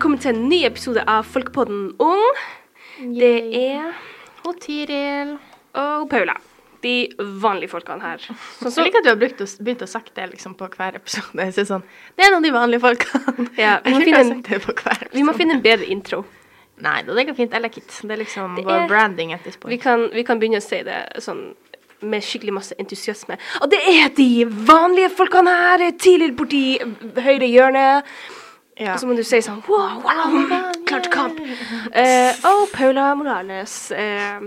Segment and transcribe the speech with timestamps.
[0.00, 2.22] velkommen til en ny episode av Folkepodden Ung.
[3.20, 3.90] Det er
[4.48, 5.34] Og Tiril.
[5.76, 6.38] og Paula.
[6.80, 8.16] De vanlige folkene her.
[8.62, 10.96] Sånn Jeg liker at du har brukt å, begynt å sagt det liksom på hver
[10.96, 11.36] episode.
[11.36, 11.84] Jeg sånn,
[12.16, 13.46] Det er noen av de vanlige folkene.
[13.60, 15.12] Ja, vi må finne en-.
[15.12, 16.24] Vi må finne en bedre intro.
[16.80, 17.52] Nei, det går fint.
[17.52, 18.00] Jeg liker det.
[18.00, 20.64] Det er liksom Det vår er- branding at this Vi kan, vi kan begynne å
[20.64, 21.50] si det sånn
[22.00, 23.36] med skikkelig masse entusiasme.
[23.60, 25.90] Og det er de vanlige folkene her!
[25.92, 26.78] Tidligere borti
[27.20, 28.02] høyre hjørne.
[28.80, 28.94] Ja.
[28.94, 31.40] Og så må du si sånn wow, wow, klart kamp.
[31.92, 33.90] Eh, og Paula Morales.
[33.92, 34.40] eh,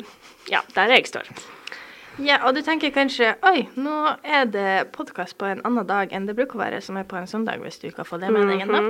[0.50, 1.30] ja, der jeg står.
[2.22, 6.26] ja, og du tenker kanskje Oi, nå er det podkast på en annen dag enn
[6.30, 8.34] det bruker å være, som er på en søndag, hvis du ikke har fått det
[8.34, 8.82] med deg ennå.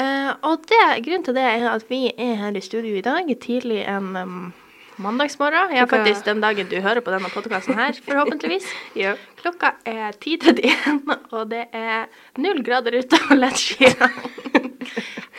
[0.00, 3.28] Eh, og det, grunnen til det er at vi er her i studio i dag,
[3.42, 4.52] tidlig en um,
[5.00, 5.74] mandagsmorgen.
[5.76, 8.68] Ja, faktisk den dagen du hører på denne podkasten her, forhåpentligvis.
[9.02, 9.14] Ja.
[9.40, 13.96] Klokka er 10.31, og det er null grader ute og lett skyer.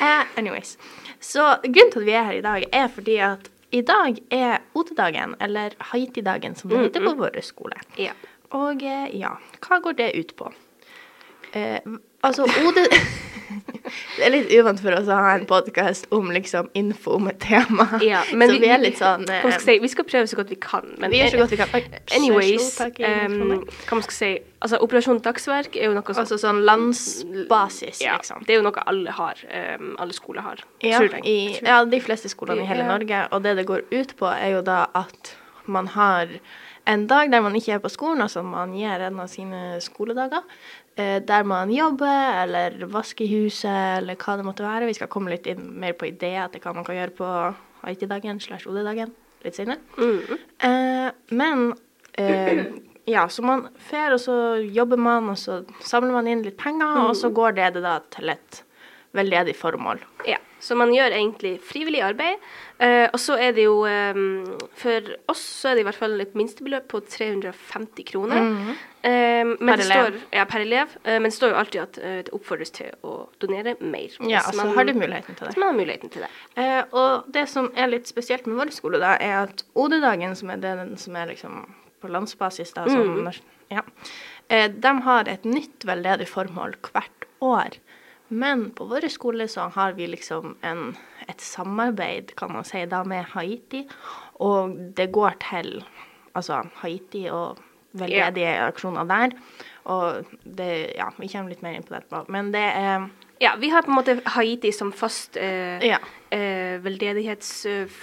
[0.02, 0.78] eh, anyways.
[1.22, 4.58] Så grunnen til at vi er her i dag, er fordi at i dag er
[4.76, 7.80] OD-dagen, eller Haiti-dagen som det heter på vår skole.
[7.98, 8.14] ja.
[8.52, 9.30] Og eh, ja,
[9.64, 10.50] hva går det ut på?
[11.54, 11.80] Eh,
[12.24, 12.88] altså, Ode
[14.16, 17.40] Det er litt uvant for oss å ha en podkast om liksom info om et
[17.44, 17.88] tema.
[18.06, 20.58] Ja, så vi, er litt sånn eh, skal si, Vi skal prøve så godt vi
[20.64, 20.88] kan.
[21.02, 21.74] Men Vi gjør så godt vi kan.
[21.76, 26.06] Oi, Anyways, tak i um, hva man skal si Altså, Operasjon Dagsverk er jo noe
[26.14, 28.46] som Altså sånn landsbasis, ja, liksom.
[28.46, 29.44] Det er jo noe alle har.
[29.82, 30.64] um, alle skoler har.
[30.86, 32.86] Ja, i, ja, de fleste skolene i hele.
[32.88, 33.26] Norge.
[33.34, 35.36] Og det det går ut på, er jo da at
[35.66, 36.30] man har
[36.86, 40.46] en dag der man ikke er på skolen, altså man gir en av sine skoledager,
[40.96, 44.90] eh, der man jobber eller vasker huset eller hva det måtte være.
[44.90, 47.32] Vi skal komme litt mer på ideer til hva man kan gjøre på
[47.92, 49.14] IT-dagen slash OD-dagen
[49.46, 49.82] litt senere.
[49.98, 50.42] Mm.
[50.68, 51.08] Eh,
[51.38, 51.68] men
[52.18, 52.66] eh,
[53.10, 57.06] ja, så man fer, og så jobber man, og så samler man inn litt penger,
[57.08, 58.64] og så går det, det da til et
[59.17, 60.02] veldedig formål.
[60.30, 62.39] Ja, så man gjør egentlig frivillig arbeid.
[62.81, 66.21] Eh, og så er det jo um, For oss så er det i hvert fall
[66.23, 68.42] et minstebeløp på 350 kroner.
[68.42, 68.75] Mm -hmm.
[69.03, 69.86] eh, Per elev.
[70.05, 70.87] Står, ja, per elev.
[71.03, 74.09] eh, men det står jo alltid at eh, det oppfordres til å donere mer.
[74.30, 75.58] Ja, så altså man- har du muligheten til det.
[75.58, 76.30] Man har muligheten til det.
[76.64, 80.49] Eh, og det som er litt spesielt med vår skole, da, er at OD-dagen, som
[80.49, 81.65] er den som er liksom
[82.02, 83.33] på landsbasis, da, som, Mm.
[83.71, 83.81] ja,
[84.49, 87.69] eh, de har et nytt veldedig formål hvert år.
[88.31, 90.93] Men på vår skole så har vi liksom en,
[91.27, 93.83] et samarbeid, kan man si, da med Haiti.
[94.39, 95.81] Og det går til
[96.37, 97.59] altså Haiti og
[97.99, 99.36] veldedige aksjoner der.
[99.92, 102.23] Og det Ja, vi kommer litt mer inn på det etterpå.
[102.31, 103.09] Men det er
[103.42, 105.98] Ja, vi har på en måte Haiti som fast eh, Ja.
[106.31, 107.49] Eh, veldedighets...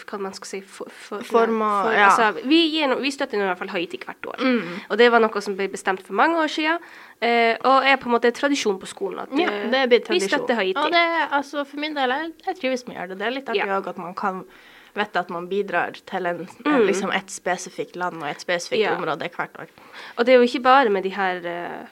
[0.08, 2.06] hva man skal si for, for, Form og- for- ja.
[2.10, 4.44] altså, vi, gir, vi støtter i hvert fall Haiti hvert år.
[4.90, 6.78] Og det var noe som ble bestemt for mange år siden.
[7.20, 9.24] Eh, og er på en måte tradisjon på skolen.
[9.26, 10.78] At, Ja, eh, det er blitt Vi støtter Haiti.
[10.78, 13.18] Og det, er, altså, for min del, jeg, jeg trives med å gjøre det.
[13.18, 13.78] Det er litt artig Ja.
[13.82, 14.44] at man kan
[14.98, 18.86] vet at man bidrar til en, en, liksom et spesifikt land og et spesifikt Mm.
[18.88, 18.96] Ja.
[18.96, 19.68] område hvert år.
[20.16, 21.86] Og det er jo ikke bare med de her eh,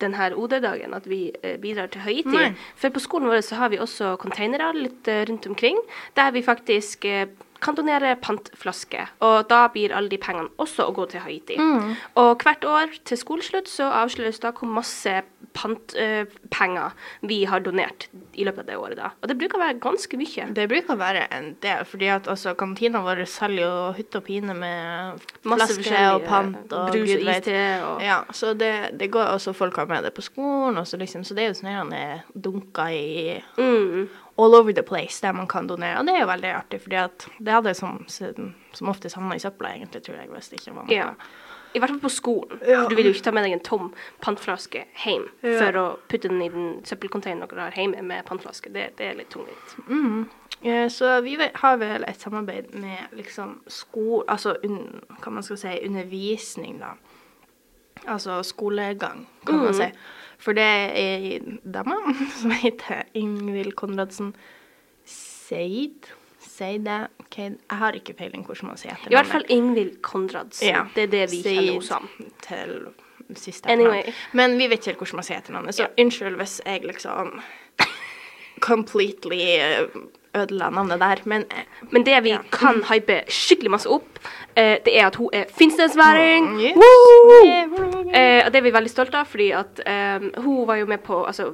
[0.00, 2.22] den her OD-dagen at vi eh, bidrar til.
[2.26, 2.50] Nei.
[2.76, 5.78] For på skolen vår så har vi også containere litt eh, rundt omkring,
[6.16, 7.28] der vi faktisk eh,
[7.60, 9.08] kan donere pantflasker.
[9.26, 11.56] Og da blir alle de pengene også å gå til Haiti.
[11.60, 11.94] Mm.
[12.16, 15.22] Og hvert år til skoleslutt så avsløres da hvor masse
[15.52, 16.92] pantpenger
[17.26, 18.06] vi har donert
[18.38, 18.96] i løpet av det året.
[18.96, 19.10] da.
[19.22, 20.46] Og det bruker å være ganske mye.
[20.54, 24.24] Det bruker å være en del, fordi at altså, kantina vår selger jo hytte og
[24.28, 29.26] pine med flasker og pant og brus og iste og- Ja, så det, det går
[29.34, 31.72] også folk har med det på skolen, og så, liksom, så det er jo sånn
[31.72, 34.08] at han er dunka i Mm.
[34.44, 35.98] All over the place der man kan donere.
[36.00, 39.74] Og det er jo veldig artig, at det hadde som, som oftest havna i søpla,
[39.76, 40.94] egentlig, tror jeg, hvis det ikke var noe.
[40.96, 41.10] Ja.
[41.70, 42.58] I hvert fall på skolen.
[42.66, 42.80] Ja.
[42.82, 43.92] For du vil jo ikke ta med deg en tom
[44.24, 45.52] pantflaske hjem Ja.
[45.60, 48.72] for å putte den i den søppelcontaineren dere har hjemme med pantflaske.
[48.74, 49.76] Det, det er litt tungvint.
[49.86, 50.24] Mm.
[50.66, 54.24] Eh, Så vi har vel et samarbeid med liksom skole...
[54.28, 56.96] Altså un, hva man skal si, undervisning, da.
[58.08, 59.90] Altså skolegang, kan man si.
[60.40, 61.98] For det er ei dame
[62.40, 64.32] som heter Ingvild Konradsen
[65.04, 66.08] Seid.
[66.40, 70.68] Seide Ok, jeg har ikke peiling hvordan man sier I hvert fall Ingvild Konradsen.
[70.70, 70.86] Ja.
[70.94, 72.08] Det er det vi kjenner henne som.
[72.46, 72.74] til
[73.36, 74.00] siste Anyway.
[74.00, 74.36] etternavn.
[74.40, 77.36] Men vi vet ikke helt hvordan man sier etternavnet, så unnskyld hvis jeg liksom
[78.60, 80.00] completely eh,
[80.34, 81.44] ødela navnet der, men
[81.90, 84.18] Men det vi kan hype skikkelig masse opp,
[84.56, 86.44] eh, det er at hun er finnsnesværing.
[86.52, 86.76] Mm, yes.
[88.14, 90.98] Eh, og det er vi veldig stolte av, fordi at eh, hun var jo med
[91.06, 91.48] på altså,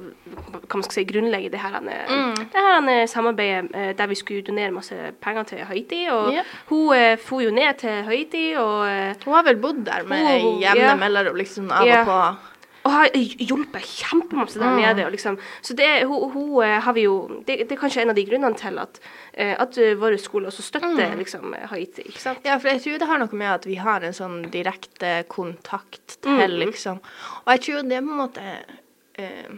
[0.67, 2.35] hva man skal si, grunnlegge det her, Mm.
[2.35, 6.07] det her samarbeidet eh, der vi skulle donere masse penger til Haiti.
[6.11, 6.45] Og yeah.
[6.69, 10.41] hun eh, for jo ned til Haiti, og, eh, Hun har vel bodd der med
[10.41, 10.95] Hun- jevne ja.
[10.95, 11.99] mellomrom, liksom av Ja.
[12.01, 12.35] og på.
[12.87, 15.05] Og har hjulpet kjempemasse der nede.
[15.07, 15.35] Og liksom.
[15.65, 18.25] Så det, hun, hun eh, har vi jo det, det er kanskje en av de
[18.29, 19.01] grunnene til at,
[19.33, 22.07] eh, at eh, vår skole også støtter liksom, Haiti.
[22.07, 22.47] ikke sant?
[22.47, 26.19] Ja, for jeg tror det har noe med at vi har en sånn direkte kontakt
[26.23, 27.01] til, liksom.
[27.45, 28.45] Og jeg tror det på en måte
[29.19, 29.51] eh,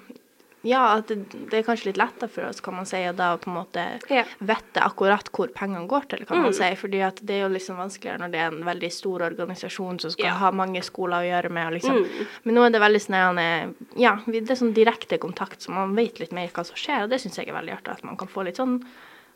[0.68, 1.16] Ja, at det,
[1.50, 3.84] det er kanskje litt lettere for oss, kan man si, å da på en måte
[4.12, 4.26] Ja.
[4.44, 6.68] vite akkurat hvor pengene går til, kan man si.
[6.76, 10.12] Fordi at det er jo liksom vanskeligere når det er en veldig stor organisasjon som
[10.12, 10.34] skal Ja.
[10.42, 11.74] ha mange skoler å gjøre med.
[11.78, 12.02] Liksom.
[12.44, 15.96] Men nå er det veldig sånn eh, Ja, det er sånn direkte kontakt, så man
[15.96, 17.92] vet litt mer hva som skjer, og det syns jeg er veldig artig.
[17.96, 18.84] At man kan få litt sånn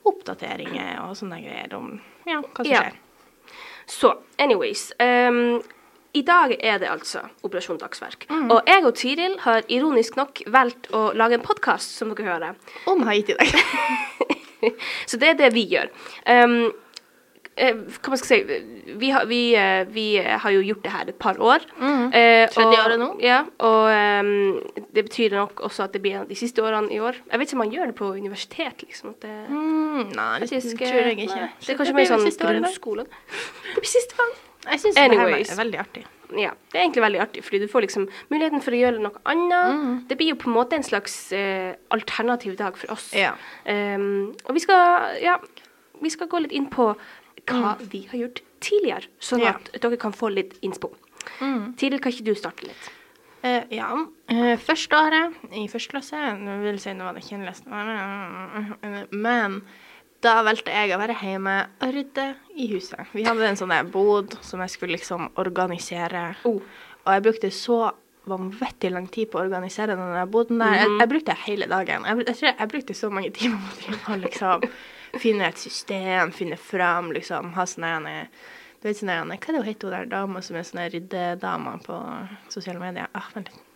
[0.06, 2.82] oppdateringer og sånne greier om ja, hva som Ja.
[2.84, 2.94] skjer.
[3.88, 4.92] Så anyways.
[5.00, 5.62] ehm,
[6.14, 8.28] I dag er det altså Operasjon Dagsverk.
[8.30, 8.52] Mm.
[8.54, 12.60] Og jeg og Tiril har ironisk nok valgt å lage en podkast, som dere hører.
[12.92, 13.50] Om Haiti i dag.
[15.10, 15.90] Så det er det vi gjør.
[16.30, 16.70] Um,
[17.58, 18.38] eh, hva man skal si
[19.02, 21.66] vi har, vi, eh, vi har jo gjort det her et par år.
[21.82, 23.10] Eh, Tredje og- året nå.
[23.26, 27.18] Ja, og um, det betyr nok også at det blir de siste årene i år.
[27.32, 29.18] Jeg vet ikke om man gjør det på universitet, liksom.
[29.18, 31.34] At det, Mm, nei, det faktisk, tror jeg ikke.
[31.42, 31.50] nei.
[31.60, 33.08] Det er kanskje blir mer sånn grunnskolen.
[33.74, 34.34] Det blir siste gang.
[34.64, 36.04] Jeg syns det her er veldig artig.
[36.34, 39.20] Ja, det er egentlig veldig artig, fordi du får liksom muligheten for å gjøre noe
[39.30, 39.74] annet.
[39.78, 39.98] Mm.
[40.10, 43.12] Det blir jo på en måte en slags eh, alternativ dag for oss.
[43.14, 43.36] Ja.
[43.68, 45.36] Um, og vi skal, ja,
[46.02, 46.90] vi skal gå litt inn på
[47.52, 49.46] hva vi har gjort tidligere, sånn Mm.
[49.46, 49.54] Ja.
[49.60, 50.94] at dere kan få litt innspo.
[51.40, 51.76] Mm.
[51.78, 52.92] Tidligere kan ikke du starte litt?
[53.44, 53.92] Uh, ja.
[54.32, 57.68] Uh, første året i første klasse Nå vil jeg si nå var det kjennelest,
[59.12, 59.58] men
[60.24, 63.12] da valgte jeg å være hjemme og rydde i huset.
[63.16, 66.32] Vi hadde en sånn bod som jeg skulle liksom organisere.
[66.48, 66.62] Oh.
[67.04, 67.80] Og jeg brukte så
[68.30, 70.78] vanvittig lang tid på å organisere den boden der.
[70.80, 72.08] Jeg, jeg brukte hele dagen.
[72.08, 74.68] Jeg, jeg tror jeg brukte så mange timer på å liksom
[75.20, 78.32] finne et system, finne fram, liksom, ha sånne der,
[78.82, 81.78] Du vet sånn Hva er det hun heter, hun der dama som er sånn ryddedama
[81.86, 82.00] på
[82.52, 83.12] sosiale medier?
[83.14, 83.73] Ah, vent litt.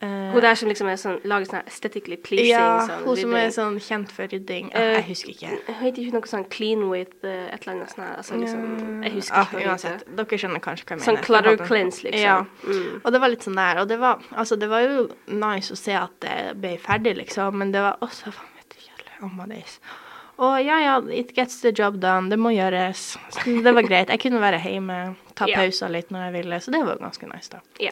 [0.00, 3.32] Eh, Hun der som liksom er sånn, lager sånn aesthetically pleasing ja, sånn, hun som
[3.34, 4.68] er sånn kjent for rydding.
[4.70, 5.48] Ah, Eh, jeg husker ikke.
[5.66, 8.12] Hun heter ikke noe sånn clean with uh, et eller annet sånn her.
[8.20, 8.62] Altså, liksom,
[9.02, 10.04] jeg husker ah, ikke det uansett.
[10.20, 11.26] Dere skjønner kanskje hva jeg Sånn mener.
[11.26, 12.22] clutter cleanse, liksom.
[12.22, 12.36] Ja.
[12.68, 13.00] Mm.
[13.02, 15.80] Og det var litt sånn der, og det var, altså det var jo nice å
[15.80, 19.16] se at det ble ferdig, liksom, men det var også faen du, kjedelig.
[19.26, 19.80] Oh my days.
[20.38, 23.16] Og ja, ja, it gets the job done, det må gjøres.
[23.34, 24.08] Så det var greit.
[24.14, 27.50] Jeg kunne være hjemme, ta pauser litt når jeg ville, så det var ganske nice,
[27.50, 27.58] da.
[27.82, 27.90] Ja.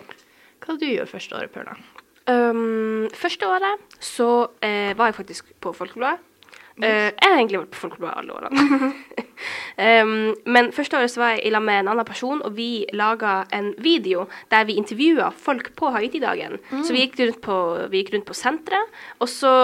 [0.62, 1.74] Hva du gjør første året, Paula?
[2.26, 6.23] Um, første året så eh, var jeg faktisk på Folkebladet.
[6.76, 8.88] Uh, jeg har egentlig vært på Folkebladet alle årene.
[10.02, 12.84] um, men første året så var jeg i lag med en annen person, og vi
[12.93, 16.58] laga en video der vi intervjua folk på Haiti-dagen.
[16.84, 17.56] Så vi gikk rundt på,
[17.94, 19.55] vi gikk rundt på senteret, og så,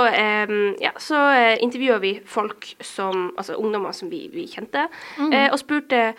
[0.49, 4.87] um, ja, så uh, intervjua vi folk som Altså ungdommer som vi, vi kjente,
[5.33, 6.13] eh, og spurte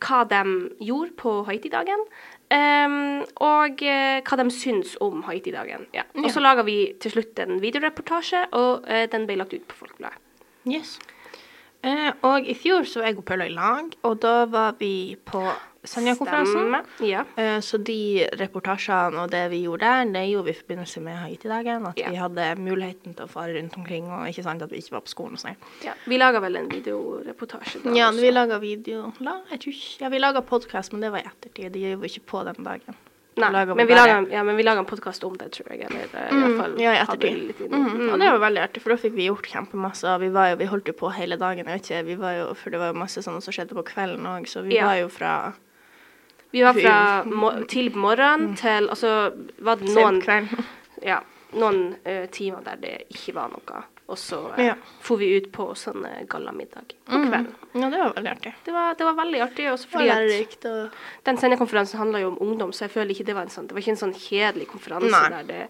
[0.00, 0.42] hva de
[0.80, 2.04] gjorde på Haiti-dagen.
[2.50, 5.86] Um, og uh, hva de syns om Haiti-dagen.
[5.94, 6.02] Ja.
[6.18, 9.84] Og så laga vi til slutt en videoreportasje, og uh, den ble lagt ut på
[9.84, 10.18] Folkebladet.
[10.66, 10.96] Yes.
[11.86, 15.14] Uh, og i fjor så var jeg og Paula i lag, og da var vi
[15.24, 15.44] på
[15.84, 16.74] Senja-konferansen.
[17.00, 17.24] Ja.
[17.36, 21.16] Eh, Så de reportasjene og det vi gjorde der, det gjorde vi i forbindelse med
[21.18, 21.86] Haiti-dagen.
[21.88, 22.10] At Ja.
[22.10, 25.00] vi hadde muligheten til å fare rundt omkring, og ikke sant at vi ikke var
[25.00, 25.56] på skolen og sånn.
[25.84, 25.92] ja.
[26.06, 28.20] Vi laga vel en videoreportasje da Ja, også.
[28.20, 31.24] vi laga video la, jeg tror ikke, Ja, vi laga podkast, men det var i
[31.28, 31.72] ettertid.
[31.72, 32.94] Det gjorde vi ikke på den dagen.
[33.36, 35.80] Nei, vi men vi laget, ja, men vi laga en podkast om det, tror jeg.
[35.88, 37.46] Eller mm, i fall ja, i ettertid.
[37.46, 37.86] litt Mm.
[37.88, 38.12] Mm.
[38.12, 40.04] Og det var veldig artig, for da fikk vi gjort kjempemasse.
[40.14, 41.64] Og vi, var jo, vi holdt jo på hele dagen.
[41.64, 43.82] Jeg vet ikke, vi var jo, For det var jo masse sånt som skjedde på
[43.84, 44.84] kvelden òg, så vi Ja.
[44.86, 45.54] var jo fra
[46.50, 49.14] Vi var fra mo tidlig på morgenen til Altså
[49.62, 50.20] var det noen,
[51.12, 51.20] ja,
[51.52, 54.74] noen uh, timer der det ikke var noe, og så uh, Ja.
[55.00, 57.52] for vi ut på sånn uh, gallamiddag på kvelden.
[57.74, 58.54] Ja, det var veldig artig.
[58.66, 62.32] Det var, det var veldig artig, også fordi at lærerikt og Den sendekonferansen handla jo
[62.34, 64.16] om ungdom, så jeg føler ikke det var en sånn Det var ikke en sånn
[64.18, 65.28] kjedelig konferanse Nei.
[65.36, 65.62] der det,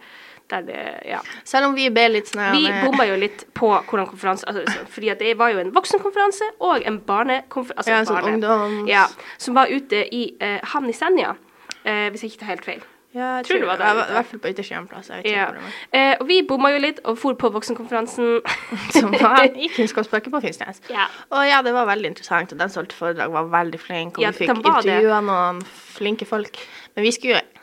[0.50, 1.20] det Ja.
[1.44, 5.14] Selv om vi ble litt sånn Vi bomma jo litt på hvordan konferanse altså, Fordi
[5.18, 7.76] det var jo en voksenkonferanse og en barnekonferanse.
[7.78, 9.06] Altså Ja, en sånn barne- ungdoms- Ja,
[9.38, 11.36] som var ute i eh, havn i Senja,
[11.84, 12.82] eh, hvis jeg ikke tar helt feil.
[13.12, 13.90] Ja, jeg Tror det var der.
[14.06, 15.08] I hvert fall på ytterste hjemplass.
[15.24, 15.48] Ja.
[15.92, 18.40] Eh, og vi bomma jo litt og for på voksenkonferansen.
[18.94, 20.78] Som var i Kunnskapsparken på Finnsnes.
[20.88, 21.06] Ja.
[21.32, 24.22] Og ja, det var veldig interessant, og den som holdt foredrag var veldig flink, og
[24.22, 25.58] Ja, vi fikk intervjua noen
[25.96, 26.56] flinke folk.
[26.94, 27.59] Men vi skulle jo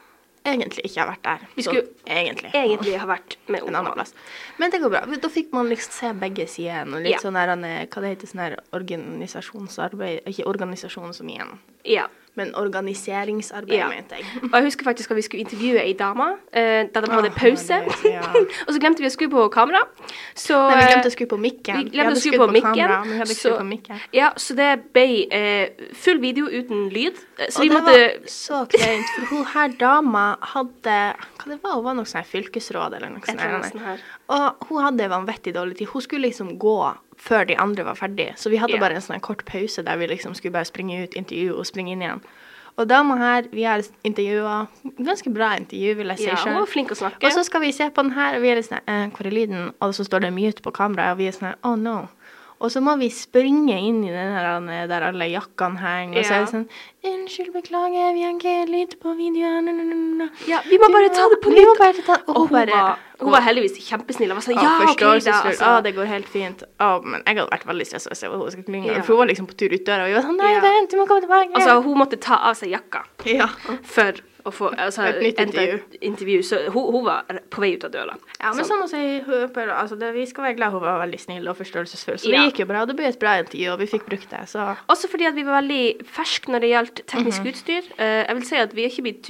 [0.53, 1.39] egentlig ikke ha vært der.
[1.55, 2.51] Vi skulle skulle egentlig.
[2.55, 4.13] Egentlig ha vært med en annen plass.
[4.57, 5.01] Men det går bra.
[5.21, 6.83] Da fikk man liksom se begge sider.
[6.87, 7.19] Og litt Ja.
[7.23, 11.57] sånn der, eh, hva det heter, sånn her organisasjonsarbeid Ikke organisasjon som igjen.
[11.85, 12.07] Ja.
[12.37, 13.87] Men organiseringsarbeid, Ja.
[13.89, 14.25] mente jeg.
[14.43, 17.35] Og jeg husker faktisk at vi skulle intervjue ei dame eh, da de hadde oh,
[17.37, 17.79] pause.
[17.83, 18.21] det- ja.
[18.67, 19.81] og så glemte vi å skru på kamera.
[20.35, 21.83] Så, Nei, vi eh, glemte å skru på mikken.
[21.83, 24.01] vi glemte å skru på, på mikken, kamera, men vi hadde så- på mikken.
[24.13, 27.17] Ja, så det ble eh, full video uten lyd.
[27.39, 30.97] Eh, Så Og vi det måtte var så kleint, for hun her dama hadde
[31.37, 31.83] Hva det var hun?
[31.83, 33.99] var noe sånn fylkesråd eller noe annet sånt.
[34.29, 35.87] Og hun hadde vanvittig dårlig tid.
[35.87, 36.77] Hun skulle liksom gå
[37.17, 38.33] før de andre var ferdige.
[38.37, 38.83] Så vi hadde yeah.
[38.83, 41.95] bare en sånn kort pause der vi liksom skulle bare springe ut, intervjue og springe
[41.95, 42.21] inn igjen.
[42.77, 44.67] Og dama her, vi har intervjua
[45.01, 47.25] Ganske bra intervju, vil jeg si Ja, hun var flink å snakke.
[47.25, 49.25] Og så skal vi se på den her, og vi er litt sånn eh, Hvor
[49.25, 49.71] er lyden?
[49.81, 51.97] Og så står det mute på kameraet, og vi er sånn oh no.
[52.57, 56.37] Og så må vi springe inn i den her der alle jakkene henger, og så
[56.37, 56.69] er det sånn
[57.07, 60.23] Unnskyld, beklager, vi har ikke lyd på videoen.
[60.49, 62.09] Ja, vi må bare ta det på nytt.
[62.27, 64.33] og hun var, hun var heldigvis kjempesnill.
[64.33, 65.37] Og var sånn, ja, OK, da.
[65.37, 65.69] Altså.
[65.85, 66.63] Det går helt fint.
[67.05, 69.01] Men jeg hadde vært veldig stressa hvis jeg var hun skulle Ja.
[69.01, 70.63] For hun var liksom på tur ut døra, og vi var sånn Nei, Ja.
[70.65, 71.53] vent, du må komme tilbake.
[71.53, 73.47] altså, hun måtte ta av seg jakka ja.
[73.83, 75.75] for å få altså, Et nytt intervju.
[75.93, 76.37] et intervju.
[76.47, 78.15] Så hun, hun var på vei ut av døra.
[78.39, 79.01] ja, men sånn å si,
[79.67, 82.17] altså, det, vi skal være glad hun var veldig snill og forståelsesfull.
[82.23, 82.41] Så Ja.
[82.41, 82.85] det gikk jo bra.
[82.85, 84.43] Det ble et bra intervju, og vi fikk brukt det.
[84.47, 87.51] Så Også fordi at vi var veldig ferske når det gjaldt teknisk Mhm.
[87.53, 87.83] utstyr.
[87.99, 89.29] Uh, jeg vil si at vi er ikke blitt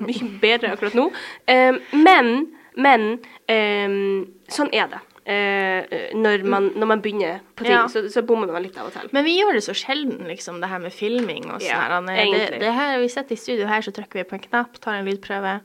[0.00, 1.10] mye bedre akkurat nå.
[1.48, 5.00] Eh, men, men um, sånn er det.
[5.22, 7.84] Eh, når, man, når man begynner på ting, Ja.
[7.86, 9.06] så, så bommer man litt av og til.
[9.14, 11.68] Men vi gjør det så sjelden, liksom, det her med filming og sånn.
[11.68, 14.80] Ja, det, det her, vi sitter i studio her, så trykker vi på en knapp,
[14.82, 15.60] tar en lydprøve.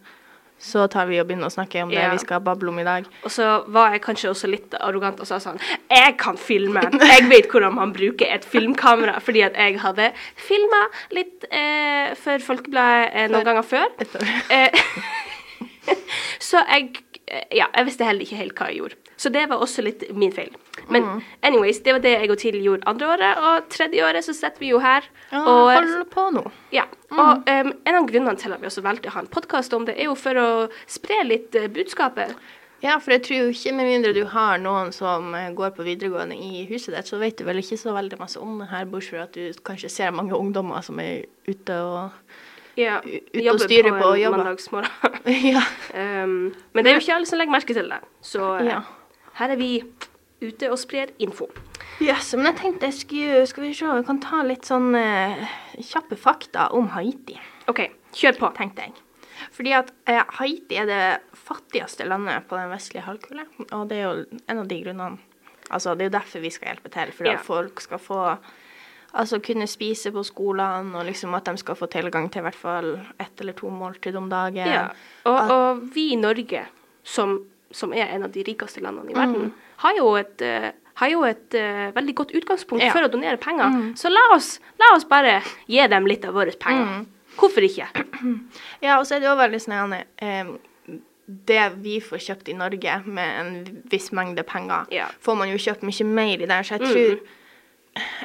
[0.62, 2.10] Så tar vi og begynner å snakke om det Ja.
[2.14, 3.06] vi skal bable om i dag.
[3.24, 5.60] Og så var jeg kanskje også litt arrogant og sa sånn
[5.90, 6.82] Jeg kan filme!
[6.98, 10.84] Jeg vet hvordan man bruker et filmkamera, fordi at jeg hadde filma
[11.14, 13.86] litt eh, for Folkebladet eh, noen ganger før.
[14.50, 14.82] Eh,
[16.50, 16.90] så jeg
[17.28, 18.98] eh, Ja, jeg visste heller ikke helt hva jeg gjorde.
[19.18, 20.52] Så det var også litt min feil.
[20.90, 21.22] Men Mm.
[21.44, 24.60] anyways, det var det jeg og Til gjorde andre året, og tredje året så sitter
[24.60, 25.02] vi jo her.
[25.32, 26.44] Ja, og hold på nå.
[26.72, 29.74] ja, og um, en av grunnene til at vi også valgte å ha en podkast
[29.74, 32.36] om det, er jo for å spre litt uh, budskapet.
[32.84, 35.82] Ja, for jeg tror jo ikke, med mindre du har noen som eh, går på
[35.84, 38.86] videregående i huset ditt, så vet du vel ikke så veldig masse om det her,
[38.86, 42.12] bortsett fra at du kanskje ser mange ungdommer som er ute og
[42.78, 44.38] Ja, U- ut og jobber på på en jobber.
[44.44, 44.92] mandagsmorgen.
[45.26, 45.64] Ja.
[46.24, 48.00] um, men det er jo ikke alle som legger merke til det.
[48.22, 48.82] Så uh, Ja.
[49.40, 49.72] Her er vi
[50.42, 51.48] ute og sprer info.
[52.02, 55.48] Yes, men jeg tenkte jeg skulle Skal vi se, vi kan ta litt sånn eh,
[55.82, 57.38] kjappe fakta om Haiti,
[57.72, 57.82] OK,
[58.14, 58.52] kjør på.
[58.58, 58.94] tenkte jeg.
[59.54, 61.02] Fordi at eh, Haiti er det
[61.38, 65.18] fattigste landet på den vestlige halvkule, og det er jo en av de grunnene
[65.68, 67.34] Altså, det er jo derfor vi skal hjelpe til, for Ja.
[67.36, 68.22] at folk skal få
[69.18, 72.56] Altså kunne spise på skolene, og liksom at de skal få tilgang til i hvert
[72.60, 72.90] fall
[73.20, 74.68] ett eller to måltid om dagen.
[74.68, 74.88] Ja.
[75.26, 76.66] Og, og vi i Norge,
[77.04, 77.38] som,
[77.72, 79.34] som er en av de rikeste landene i Mm.
[79.34, 82.92] verden, har jo et, eh, har jo et uh, veldig godt utgangspunkt Ja.
[82.92, 83.66] for å donere penger.
[83.70, 83.94] Mm.
[83.96, 86.86] Så la oss, la oss bare gi dem litt av våre penger.
[86.86, 87.06] Mm.
[87.38, 87.88] Hvorfor ikke?
[88.82, 90.46] Ja, og så er det jo veldig sånn eh,
[91.30, 95.08] Det vi får kjøpt i Norge med en viss mengde penger, Ja.
[95.22, 96.64] får man jo kjøpt mye mer i der.
[96.64, 96.94] Så jeg Mhm.
[96.94, 97.20] tror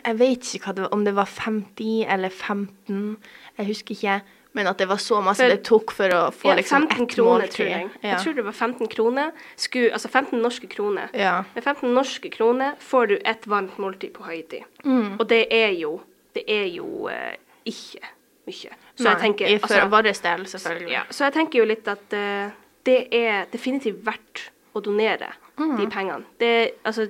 [0.05, 3.17] Jeg vet ikke det var, om det var 50 eller 15,
[3.59, 4.23] jeg husker ikke.
[4.55, 7.03] Men at det var så masse For- det tok for å få Ja, liksom 15
[7.03, 7.51] ett kroner, måltid.
[7.57, 7.91] tror jeg.
[8.03, 8.09] Ja.
[8.11, 9.31] Jeg tror det var 15 kroner.
[9.57, 11.09] Sku, altså 15 norske kroner.
[11.15, 11.45] ja.
[11.55, 14.63] Med 15 norske kroner får du et varmt måltid på Haiti.
[14.85, 15.17] Mm.
[15.21, 16.01] Og det er jo
[16.35, 18.01] Det er jo eh, ikke
[18.47, 18.71] mye.
[18.97, 20.91] Så Nei, jeg tenker i- For altså, vår del, selvfølgelig.
[20.91, 22.51] ja, Så jeg tenker jo litt at uh,
[22.85, 25.77] det er definitivt verdt å donere Mm.
[25.77, 26.25] de pengene.
[26.41, 27.07] Det Altså,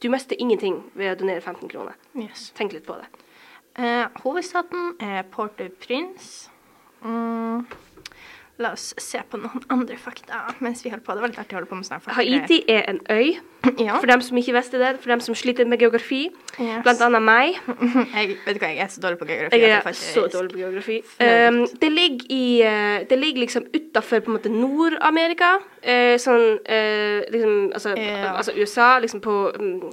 [0.00, 1.92] du mister ingenting ved å donere 15 kroner.
[2.16, 2.52] Yes.
[2.56, 3.06] Tenk litt på det.
[3.80, 6.50] Eh, hovedstaden er Port-au-Prince.
[7.04, 7.62] Mm.
[8.60, 11.14] La oss se på noen andre fakta mens vi holder på.
[11.16, 12.16] Det var litt artig å holde på med sånne fakta.
[12.18, 13.30] Haiti er en øy.
[13.80, 13.98] Ja.
[14.00, 16.22] For dem som ikke visste det, for dem som sliter med geografi.
[16.56, 16.78] Yes.
[16.84, 17.58] Blant annet meg.
[18.16, 19.58] jeg, vet du hva, jeg er så dårlig på geografi.
[19.60, 20.96] Jeg er faktisk- så dårlig på geografi.
[21.20, 25.50] Um, det, ligger i, eh, det ligger liksom utafor Nord-Amerika.
[25.84, 28.32] Uh, sånn uh, liksom altså, Ja.
[28.40, 29.92] altså USA, liksom på, um,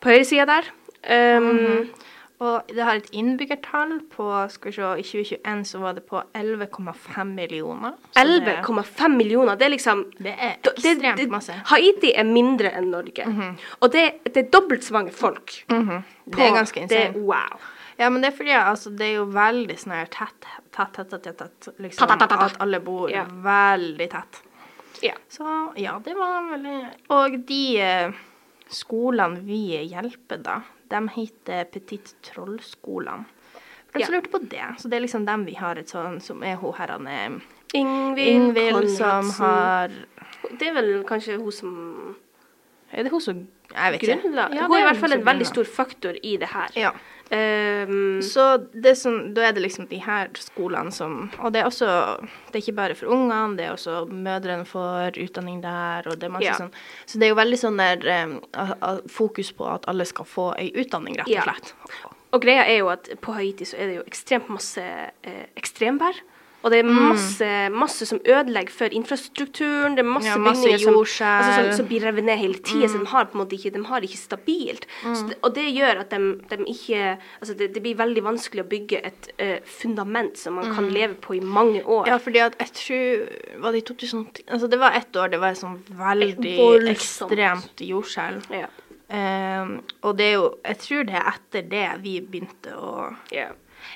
[0.00, 0.68] på høyresida der.
[1.08, 1.90] Um, Mhm.
[2.40, 6.22] Og det har et innbyggertall på skal vi se, I 2021 så var det på
[6.34, 7.92] 11,5 millioner.
[8.16, 9.56] 11,5 millioner.
[9.60, 11.52] Det er liksom Det er ekstremt det- masse.
[11.68, 13.26] Haiti er mindre enn Norge.
[13.80, 15.64] Og det, det er dobbelt så mange folk.
[15.68, 16.02] Mhm.
[16.30, 17.24] Det er ganske ganske det, insane.
[17.26, 17.60] Wow.
[17.98, 21.10] Ja, men det er fordi altså, det er jo veldig sånn her tett, tett, tett,
[21.10, 22.42] tett, tett, liksom, Tett, tett, tett.
[22.46, 23.26] At alle bor yeah.
[23.28, 24.40] veldig tett.
[25.02, 25.12] Ja.
[25.28, 25.44] Så
[25.76, 26.78] ja, det var veldig
[27.10, 28.10] Og de eh,
[28.70, 29.60] skolene vi
[29.90, 30.60] hjelper, da,
[30.90, 33.24] de heter Petit Troll-skolene.
[33.90, 34.20] For de som Ja.
[34.20, 36.72] lurte på det, så det er liksom dem vi har et sånn, som er hun
[36.78, 37.40] herrene
[37.74, 39.88] Ingvild, Ingvild som har
[40.58, 42.16] Det er vel kanskje hun som
[42.92, 44.32] Er det hun som Jeg vet ikke.
[44.34, 46.70] Ja, hun er i hvert fall en veldig stor faktor i det her.
[46.74, 46.90] Ja.
[47.30, 48.44] Um, Så
[48.74, 51.86] det som, da er det liksom de her skolene som Og det er også
[52.50, 56.26] Det er ikke bare for ungene, det er også mødrene får utdanning der, og det
[56.26, 56.56] er masse Ja.
[56.58, 56.72] sånn
[57.06, 60.72] Så det er jo veldig sånn der a- fokus på at alle skal få ei
[60.74, 61.74] utdanning, rett og slett.
[62.32, 66.14] og greia er jo at på Haiti så er det jo ekstremt masse eh, ekstremvær.
[66.62, 66.96] Og det er Mm.
[67.08, 69.94] masse, masse som ødelegger for infrastrukturen.
[69.96, 72.88] Det er masse, Ja, masse bygninger som, altså, som, som blir revet ned hele tida.
[72.88, 74.86] Så de har på en måte ikke, de har ikke stabilt.
[75.02, 78.64] Så det, og det gjør at de, de ikke Altså det, det blir veldig vanskelig
[78.64, 82.06] å bygge et uh, fundament som man kan leve på i mange år.
[82.08, 85.40] Ja, fordi at jeg tror Var det i 2010 Altså, det var ett år det
[85.40, 87.32] var et sånn veldig Voldsomt.
[87.32, 88.44] ekstremt jordskjelv.
[88.52, 88.66] Ja.
[89.10, 93.50] Um, og det er jo Jeg tror det er etter det vi begynte å yeah.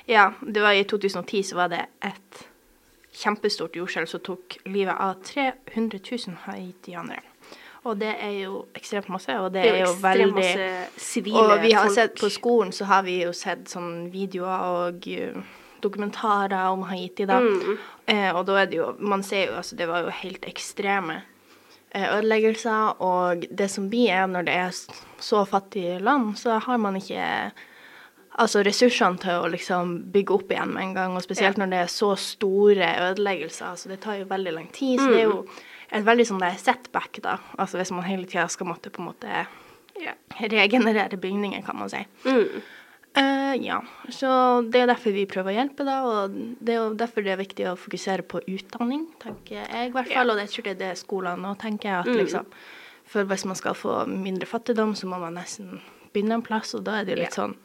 [0.09, 2.47] Ja, det var i 2010 så var det et
[3.15, 7.23] kjempestort jordskjelv som tok livet av 300 000 haitianere.
[7.85, 11.61] Og det er jo ekstremt masse, og det, Det er jo veldig masse sivile Og
[11.61, 11.93] vi har folk.
[11.93, 15.37] sett på skolen så har vi jo sett sånn videoer og uh,
[15.85, 17.37] dokumentarer om Haiti, da.
[17.43, 17.77] Mm.
[18.09, 21.21] Eh, og da er det jo Man ser jo altså det var jo helt ekstreme
[21.91, 24.73] eh, ødeleggelser, og det som blir er når det er
[25.21, 27.51] så fattige land, så har man ikke
[28.37, 31.63] altså ressursene til å liksom bygge opp igjen med en gang, og spesielt Ja.
[31.65, 33.65] når det er så store ødeleggelser.
[33.71, 35.31] Altså det tar jo veldig lang tid, så det er Mm.
[35.31, 35.47] jo
[35.91, 37.37] et veldig sånn der setback, da.
[37.57, 39.47] Altså hvis man hele tida skal måtte på en måte
[40.01, 40.11] Ja.
[40.41, 42.05] regenerere bygninger, kan man si.
[42.25, 42.61] Mm.
[43.17, 46.95] Uh, ja, så det er derfor vi prøver å hjelpe, da, og det er jo
[46.95, 50.33] derfor det er viktig å fokusere på utdanning, tenker jeg i hvert fall, Ja.
[50.33, 52.17] og jeg tror det er det skolene nå tenker at Mm.
[52.17, 52.45] liksom
[53.07, 55.79] For hvis man skal få mindre fattigdom, så må man nesten
[56.11, 57.55] begynne en plass, og da er det jo litt sånn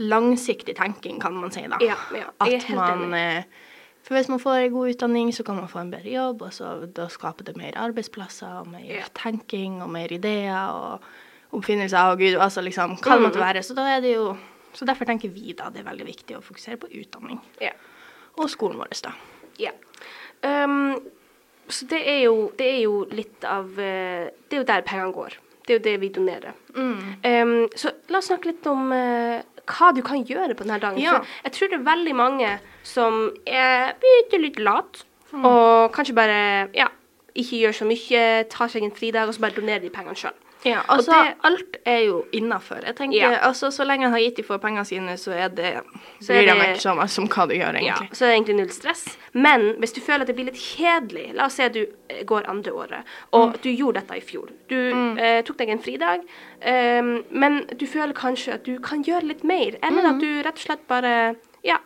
[0.00, 1.76] langsiktig tenking, kan man si, da.
[1.84, 3.42] Ja, ja, At man eh,
[4.02, 6.52] For hvis man får en god utdanning, så kan man få en bedre jobb, og
[6.56, 9.02] så da skaper det mer arbeidsplasser, og mer Ja.
[9.14, 11.00] tenking, og mer ideer, og
[11.52, 13.44] oppfinnelser, og gud, altså liksom, hva det måtte Mm.
[13.44, 13.62] være.
[13.62, 14.36] Så da er det jo
[14.72, 17.40] Så derfor tenker vi da det er veldig viktig å fokusere på utdanning.
[17.60, 17.70] Ja.
[18.38, 19.10] Og skolen vår, da.
[19.58, 19.70] Ja.
[20.64, 20.94] Um,
[21.68, 25.12] så det er, jo, det er jo litt av eh, Det er jo der pengene
[25.12, 25.34] går.
[25.66, 26.54] Det er jo det vi donerer.
[26.74, 31.00] Um, så la oss snakke litt om eh, hva du kan gjøre på denne dagen.
[31.02, 31.20] Ja.
[31.46, 32.52] Jeg tror det er veldig mange
[32.86, 35.04] som er bitte litt lat,
[35.36, 36.40] og kanskje bare
[36.74, 36.88] ja,
[37.38, 40.34] ikke gjør så mye, tar seg en fridag, og så bare donerer de pengene sjøl.
[40.64, 42.84] Ja, altså, det- alt er jo innafor.
[42.84, 43.38] Jeg tenker, Ja.
[43.48, 45.80] altså, så lenge Haiti får pengene sine, så er det
[46.20, 48.56] Så bryr det- ikke så mye som hva du gjør, Ja, så er det egentlig
[48.56, 49.16] null stress.
[49.32, 52.24] Men hvis du føler at det blir litt kjedelig La oss si at du eh,
[52.24, 53.62] går andre året, og Mm.
[53.62, 54.48] du gjorde dette i fjor.
[54.68, 56.20] Du eh, tok deg en fridag,
[56.60, 59.76] eh, men du føler kanskje at du kan gjøre litt mer.
[59.82, 60.14] Eller Mm.
[60.14, 61.78] at du rett og slett bare Ja.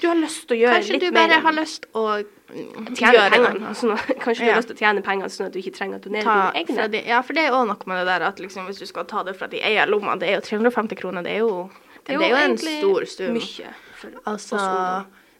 [0.00, 3.24] Du har lyst til å gjøre Kanskje litt du bare har lyst å mm, tjene
[3.32, 3.74] pengene.
[3.78, 5.74] Sånn at, kanskje kanskje du har lyst til å tjene pengene sånn at du ikke
[5.78, 6.88] trenger å donere Ta dine egne.
[6.92, 9.06] de, ja, for det er jo noe med det der at liksom, hvis du skal
[9.10, 11.68] ta det fra de eier lomma, det er jo 350 kroner, det er jo,
[12.06, 13.38] det er jo, en egentlig stor sum.
[13.38, 14.58] Mye for Altså,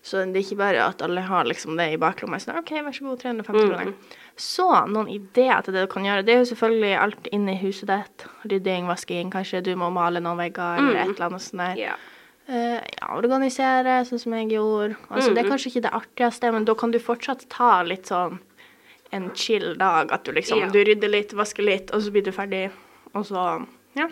[0.05, 2.37] så det er ikke bare at alle har liksom det i baklomma.
[2.41, 3.71] Sånn, OK, vær så god, 350 Mm.
[3.73, 4.21] kroner.
[4.37, 6.25] Så noen ideer til det du kan gjøre.
[6.27, 8.25] Det er jo selvfølgelig alt inne i huset ditt.
[8.51, 11.79] Rydding, vasking, kanskje du må male noen vegger eller et eller annet sånt der.
[11.79, 12.11] Mm.
[12.49, 14.97] Eh, ja, organisere, sånn som jeg gjorde.
[15.11, 15.35] Altså, Mm.
[15.35, 18.39] Det er kanskje ikke det artigste, men da kan du fortsatt ta litt sånn
[19.13, 20.13] en chill dag.
[20.13, 20.69] At du liksom Ja.
[20.69, 22.71] du rydder litt, vasker litt, og så blir du ferdig.
[23.15, 24.09] Og så Ja.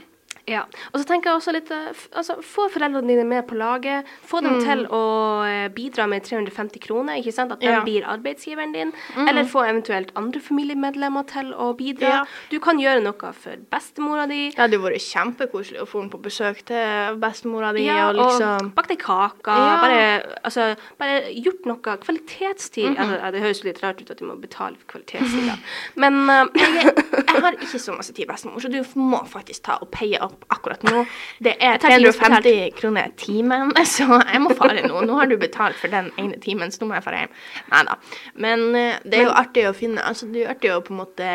[0.50, 0.64] Ja.
[0.92, 4.08] Og så tenker jeg også litt eh, altså, Få foreldrene dine med på laget.
[4.26, 5.02] Få dem til å
[5.46, 7.20] eh, bidra med 350 kroner.
[7.20, 7.52] ikke sant?
[7.52, 7.72] At de Mm.
[7.72, 7.78] Ja.
[7.78, 7.84] Mm.
[7.86, 8.92] blir arbeidsgiveren din.
[9.16, 12.08] Eller få eventuelt andre familiemedlemmer til å bidra.
[12.08, 12.24] Ja.
[12.50, 14.50] Du kan gjøre noe for bestemora di.
[14.50, 17.86] Det hadde vært kjempekoselig å få henne på besøk til bestemora di.
[17.86, 19.46] Ja, og liksom bakt deg kake.
[19.46, 19.78] Ja.
[19.80, 22.90] Bare, altså, bare gjort noe kvalitetstid.
[22.90, 22.98] Mhm.
[22.98, 25.56] altså, det høres litt rart ut at du må betale for kvalitetstid, da.
[25.96, 26.44] Men eh,
[27.12, 30.46] jeg, har ikke så masse tid, bestemor, så du må faktisk ta og paye opp
[30.54, 31.04] akkurat nå.
[31.44, 35.02] Det er 350 kroner timen, så jeg må fare nå.
[35.06, 37.34] Nå har du betalt for den ene timen, så nå må jeg fare hjem.
[37.72, 37.98] Nei da.
[38.46, 40.94] Men eh, det er jo artig å finne Altså, det er jo artig å på
[40.94, 41.32] en måte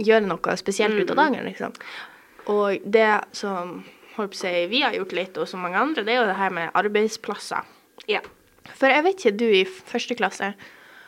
[0.00, 1.74] gjøre noe spesielt ut av dagen, liksom.
[2.50, 3.76] Og det som
[4.16, 6.30] holdt på å si, vi har gjort litt, og så mange andre, det er jo
[6.30, 7.68] det her med arbeidsplasser.
[8.10, 8.24] ja.
[8.72, 10.54] For jeg vet ikke, du i første klasse,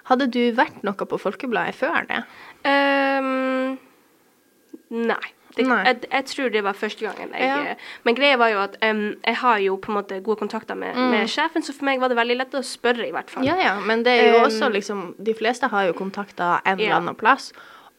[0.07, 2.21] hadde du vært noe på Folkebladet før det?
[2.67, 3.79] Ehm,
[4.91, 5.33] nei.
[5.57, 5.79] Det, Nei.
[5.87, 7.31] Jeg, jeg tror det var første gangen.
[7.33, 7.75] Jeg, Ja.
[8.05, 10.99] Men greia var jo at um, jeg har jo på en måte gode kontakter med,
[11.15, 13.41] med sjefen, så for meg var det veldig lett å spørre, i hvert fall.
[13.41, 13.49] Mm.
[13.49, 16.77] Ja, ja, men det er jo Um, også liksom De fleste har jo kontakter en
[16.77, 17.53] eller annen plass.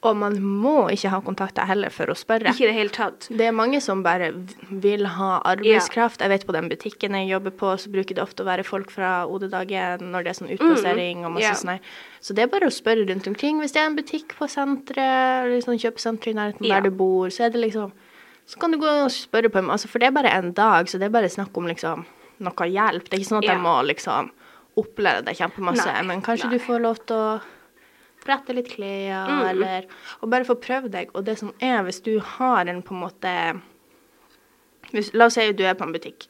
[0.05, 2.51] Og man må ikke ha kontakter heller for å spørre.
[2.51, 3.25] Ikke i det hele tatt.
[3.33, 4.29] Det er mange som bare
[4.69, 6.21] vil ha arbeidskraft.
[6.21, 8.93] Jeg vet på den butikken jeg jobber på, så bruker det ofte å være folk
[8.93, 11.55] fra OD-dagen når det er sånn utplassering og masse ja.
[11.57, 11.81] sånn.
[12.21, 13.57] Så det er bare å spørre rundt omkring.
[13.63, 16.77] Hvis det er en butikk på senteret, eller sånn kjøpesenter i nærheten Ja.
[16.77, 17.91] der du bor, så er det liksom
[18.47, 19.69] Så kan du gå og spørre på dem.
[19.73, 22.05] Altså, for det er bare en dag, så det er bare snakk om liksom
[22.39, 23.09] noe hjelp.
[23.09, 23.53] Det er ikke sånn at Ja.
[23.57, 24.29] jeg må liksom
[24.77, 26.57] oppleve det kjempemasse, Nei, men kanskje nei.
[26.57, 27.41] du får lov til å
[28.27, 29.43] brette litt klær, Mm.
[29.49, 29.85] eller
[30.21, 31.11] Og bare få prøvd deg.
[31.15, 33.33] Og det som er, hvis du har en på en måte
[34.91, 36.27] hvis, La oss si du er på en butikk.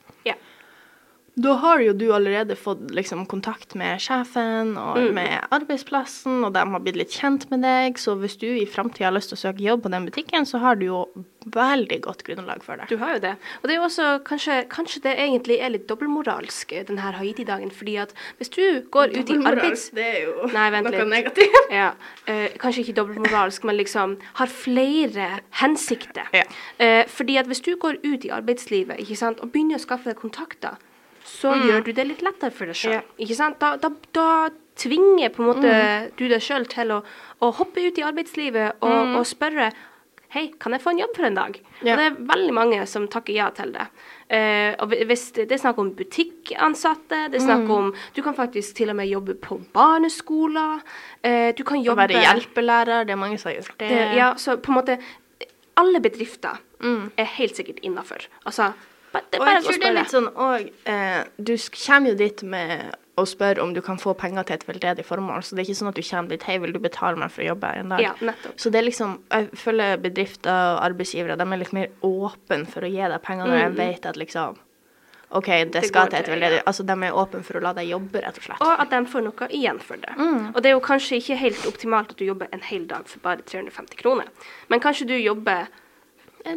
[1.37, 5.13] Da har jo du allerede fått liksom, kontakt med sjefen og Mm.
[5.13, 7.97] med arbeidsplassen, og de har blitt litt kjent med deg.
[8.01, 10.57] Så hvis du i framtida har lyst til å søke jobb på den butikken, så
[10.59, 11.03] har du jo
[11.45, 12.87] veldig godt grunnlag for det.
[12.89, 13.35] Du har jo det.
[13.61, 17.69] Og det er jo også kanskje, kanskje det egentlig er litt dobbeltmoralsk, denne Haiti-dagen.
[17.71, 19.89] Fordi at hvis du går ut i arbeids...
[19.93, 21.07] Det er jo Nei, noe litt.
[21.07, 21.69] negativt.
[21.71, 21.91] Ja,
[22.25, 26.25] eh, kanskje ikke dobbeltmoralsk, men liksom har flere hensikter.
[26.33, 26.43] Ja.
[26.79, 30.17] Eh, fordi at hvis du går ut i arbeidslivet sant, og begynner å skaffe deg
[30.19, 30.75] kontakter,
[31.27, 32.93] så gjør du det litt lettere for deg sjøl.
[32.95, 33.03] Mm.
[33.03, 33.25] Ja.
[33.25, 33.59] Ikke sant?
[33.59, 34.27] Da, da, da
[34.77, 36.11] tvinger på en måte Mm.
[36.17, 37.03] du deg sjøl til å,
[37.41, 39.71] å hoppe ut i arbeidslivet og, og spørre
[40.35, 41.55] Hei, kan jeg få en jobb for en dag?
[41.55, 41.85] Mm.
[41.87, 41.93] Ja.
[41.93, 43.85] Og det er veldig mange som takker ja til det.
[44.29, 47.47] Eh, og hvis det, det er snakk om butikkansatte, det er Mm.
[47.47, 50.81] snakk om Du kan faktisk til og med jobbe på barneskoler.
[51.23, 53.87] Eh, du kan jobbe være hjelpelærer, det er mange som har gjort det.
[53.89, 54.99] det, ja, så på en måte
[55.77, 57.11] Alle bedrifter Mm.
[57.17, 58.27] er helt sikkert innafor.
[58.45, 58.73] Altså,
[59.13, 61.53] det er Og jeg tror det er litt sånn òg eh, Du
[61.85, 65.41] kommer jo dit med å spørre om du kan få penger til et veldedig formål,
[65.41, 67.41] så det er ikke sånn at du kommer dit Hei, vil du betale meg for
[67.41, 68.03] å jobbe her en dag?
[68.03, 68.59] Ja, nettopp.
[68.61, 72.85] Så det er liksom Jeg føler bedrifter og arbeidsgivere de er litt mer åpne for
[72.85, 73.75] å gi deg penger når Mm.
[73.75, 74.57] de vet at liksom
[75.29, 76.63] OK, det, Det skal til et veldedig ja.
[76.69, 78.61] Altså, de er åpne for å la deg jobbe, rett og slett.
[78.63, 80.13] Og at de får noe igjen for det.
[80.15, 80.53] Mm.
[80.55, 83.19] Og det er jo kanskje ikke helt optimalt at du jobber en hel dag for
[83.25, 84.29] bare 350 kroner.
[84.69, 85.67] Men kanskje du jobber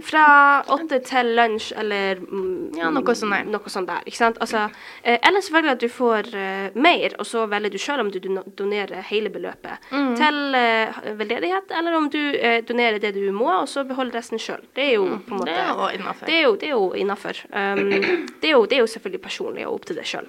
[0.03, 3.45] fra åtte til lunsj, eller mm, Ja, noe sånn der.
[3.51, 4.39] Noe sånt der, ikke sant?
[4.41, 4.71] Altså,
[5.03, 8.21] eh, eller selvfølgelig at du får eh, mer, og så velger du sjøl om du
[8.21, 10.15] donerer hele beløpet Mm.
[10.17, 14.39] til eh, veldedighet, eller om du eh, donerer det du må, og så beholder resten
[14.39, 14.63] sjøl.
[14.75, 16.15] Det er jo på en måte Mm.
[16.27, 16.57] Det er jo.
[16.57, 17.37] Det er jo, innafor.
[17.53, 20.29] Um, det, det er jo selvfølgelig personlig og opp til deg sjøl.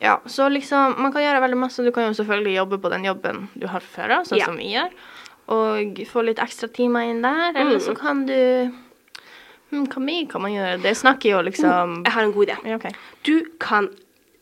[0.00, 1.82] Ja, så liksom Man kan gjøre veldig masse.
[1.84, 4.46] Du kan jo selvfølgelig jobbe på den jobben du har fra før av, sånn Ja.
[4.46, 4.90] som vi gjør,
[5.48, 7.50] og få litt ekstra timer inn der.
[7.54, 7.84] Eller Mm.
[7.84, 8.72] så kan du
[9.70, 10.78] hm, Hva mer kan man gjøre?
[10.84, 12.56] Det snakker jo liksom Jeg har en god idé.
[12.68, 12.94] Ja, okay.
[13.26, 13.90] Du kan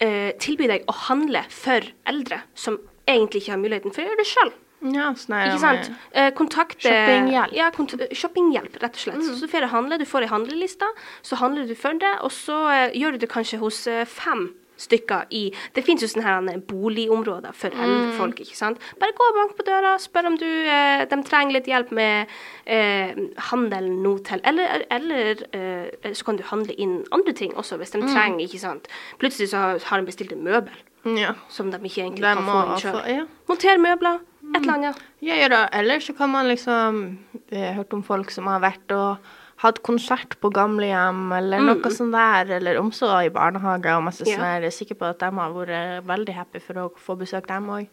[0.00, 4.20] eh, tilby deg å handle for eldre som egentlig ikke har muligheten for å gjøre
[4.20, 4.52] det sjøl.
[4.94, 5.88] Ja, sånn Ikke sant?
[6.14, 7.54] Eh, kontakte Shoppinghjelp.
[7.56, 9.24] Ja, kont shoppinghjelp, rett og slett.
[9.40, 10.86] Så får du handle, du får ei handleliste,
[11.26, 14.52] så handler du for det, og så eh, gjør du det kanskje hos eh, fem
[14.78, 18.82] stykker i Det fins jo sånne her eh, boligområder for eldre folk, ikke sant.
[19.00, 22.30] Bare gå og bank på døra, spør om du eh, de trenger litt hjelp med
[22.64, 23.14] eh,
[23.50, 27.94] handelen nå til Eller, eller eh, så kan du handle inn andre ting også, hvis
[27.94, 28.88] de trenger, ikke sant.
[29.18, 30.84] Plutselig så har, de bestilt en møbel
[31.18, 31.34] Ja.
[31.48, 33.02] som de ikke egentlig kan få inn få sjøl.
[33.08, 33.26] Ja.
[33.48, 35.02] Monter møbler, et eller annet.
[35.24, 35.66] Ja, ja da.
[35.72, 37.18] Eller så kan man liksom
[37.50, 39.16] Jeg har hørt om folk som har vært og
[39.62, 44.38] hatt konsert på gamlehjem, eller noe sånt der, eller omsorg i barnehage og masse sånn
[44.44, 44.66] der.
[44.68, 47.66] Jeg er sikker på at de har vært veldig happy for å få besøk dem
[47.74, 47.88] òg.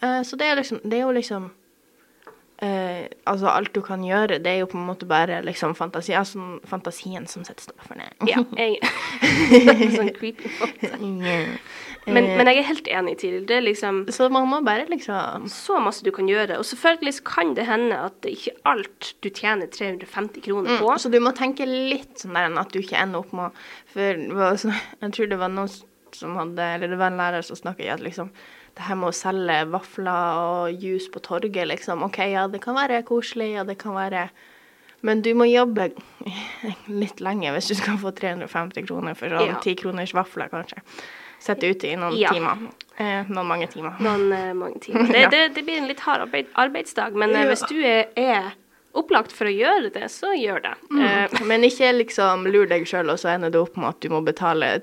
[0.00, 1.50] så det er liksom Det er jo liksom
[2.62, 6.14] eh, altså alt du kan gjøre, det er jo på en måte bare liksom fantasi,
[6.18, 8.10] altså, fantasien som setter det.
[8.30, 8.78] Ja, jeg
[9.98, 10.92] Sånn creepy måte.
[11.02, 11.56] Yeah.
[12.06, 13.56] Men, Eh, men jeg er helt enig til det.
[13.56, 16.58] er liksom Så man må bare liksom så masse du kan gjøre.
[16.58, 20.90] Og selvfølgelig kan det hende at det ikke alt du tjener 350 kroner på.
[20.90, 23.50] Mm, så du må tenke litt sånn der at du ikke ender opp med
[23.92, 25.70] For jeg tror det var noen
[26.12, 28.32] som hadde Eller det var en lærer som snakket i at liksom
[28.76, 32.02] det her med å selge vafler og juice på torget, liksom.
[32.06, 34.28] OK, ja, det kan være koselig, og det kan være
[35.02, 35.88] Men du må jobbe
[37.02, 39.56] litt lenge hvis du skal få 350 kroner for sånn Ja.
[39.60, 40.78] 10 kroners vafler, kanskje.
[41.42, 42.30] Sette ute i noen Ja.
[42.30, 42.56] timer.
[43.02, 43.96] Eh, noen mange timer.
[43.98, 45.08] Noen eh, mange timer.
[45.10, 45.28] Det, Ja.
[45.32, 47.48] det, det blir en litt hard arbeid, arbeidsdag, men eh, Ja.
[47.50, 48.52] hvis du er, er
[48.94, 50.74] opplagt for å gjøre det, så gjør det.
[50.90, 51.46] Eh, Mm.
[51.48, 54.20] Men ikke liksom lur deg sjøl, og så ender det opp med at du må
[54.24, 54.82] betale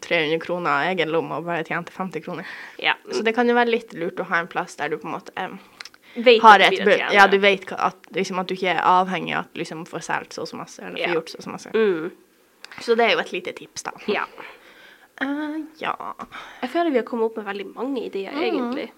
[0.00, 2.44] 300 kroner av egen lomme og bare tjente 50 kroner.
[2.78, 2.94] ja.
[3.12, 5.14] Så det kan jo være litt lurt å ha en plass der du på en
[5.18, 5.48] måte eh,
[6.16, 6.90] Vet har et du.
[7.12, 10.00] Ja, du vet at, liksom, at du ikke er avhengig av at du liksom får
[10.06, 11.14] solgt så og så masse, eller får Ja.
[11.14, 11.70] gjort så og så masse.
[11.74, 12.12] Mm,
[12.80, 13.90] Så det er jo et lite tips, da.
[14.08, 14.24] ja.
[15.22, 15.94] Uh, ja.
[16.62, 18.42] Jeg føler vi har kommet opp med veldig mange ideer, Mm.
[18.42, 18.90] egentlig.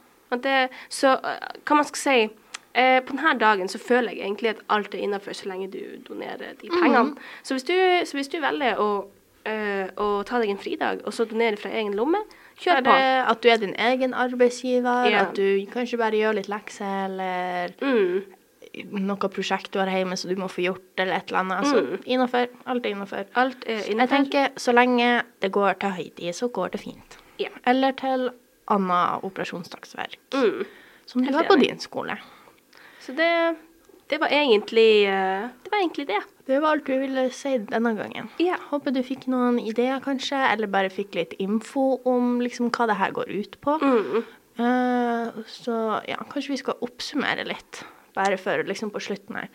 [0.43, 2.31] Det, så eh, hva man skal si
[2.77, 5.81] eh, På denne dagen så føler jeg egentlig at alt er innafor så lenge du
[6.09, 6.83] donerer de Mm.
[6.83, 7.17] pengene.
[7.43, 7.73] Så, hvis du,
[8.05, 9.07] så hvis du velger å,
[9.47, 12.19] øh, å ta deg en fridag, og så donere fra egen lomme,
[12.61, 12.93] kjør på.
[13.31, 15.21] at du er din egen arbeidsgiver, Ja.
[15.27, 18.23] at du kanskje bare gjør litt lekser, eller Mm.
[18.93, 21.59] noe prosjekt du har hjemme som du må få gjort, eller et eller annet.
[21.65, 22.49] Altså, innafor.
[22.67, 23.25] Alt er innafor.
[23.99, 27.17] Jeg tenker så lenge det går til Haiti, så går det fint.
[27.41, 27.53] Yeah.
[27.67, 28.31] Eller til
[28.69, 30.67] annet operasjonsdagsverk, Mm.
[31.07, 32.19] som du har på din skole.
[33.07, 33.33] Så det,
[34.11, 36.23] det var egentlig eh, Det var egentlig det.
[36.47, 38.29] Det var alt vi ville si denne gangen.
[38.43, 38.59] Ja.
[38.71, 42.99] Håper du fikk noen ideer, kanskje, eller bare fikk litt info om liksom hva det
[43.01, 43.79] her går ut på.
[43.83, 44.27] Mm.
[44.57, 45.75] Uh, så
[46.09, 47.83] ja, kanskje vi skal oppsummere litt,
[48.17, 49.49] bare for liksom på slutten her.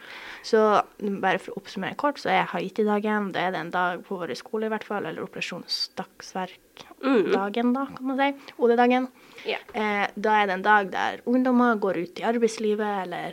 [0.46, 0.60] Så
[1.02, 4.30] bare for å oppsummere kort, så er Haiti-dagen, det er det en dag på vår
[4.40, 9.04] skole i hvert fall, eller operasjonsdagsverk-dagen da, kan man si, OD-dagen.
[9.46, 9.62] Yeah.
[9.74, 13.32] Eh, da er det en dag der ungdommer går ut i arbeidslivet, eller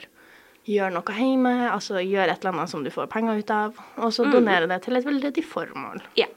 [0.69, 4.11] gjør noe hjemme, altså gjør et eller annet som du får penger ut av, og
[4.12, 5.99] så donerer det til et veldedig formål.
[6.19, 6.29] ja.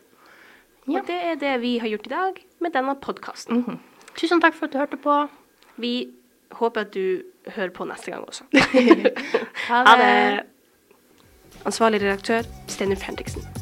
[0.89, 0.97] Ja.
[0.97, 3.60] Og det er det vi har gjort i dag med denne podkasten.
[3.62, 3.77] Mhm.
[4.17, 5.30] Tusen takk for at du hørte på.
[5.77, 6.10] Vi
[6.51, 8.43] håper at du hører på neste gang også.
[9.71, 10.43] Ha det.
[11.65, 13.61] Ansvarlig redaktør Steinar Fredriksen.